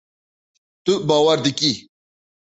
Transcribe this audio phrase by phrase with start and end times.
[0.83, 1.71] Tu bawer dikî.